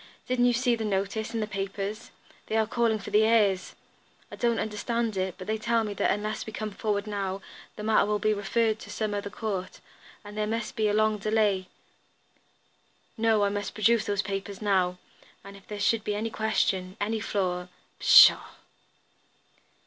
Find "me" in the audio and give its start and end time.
5.83-5.93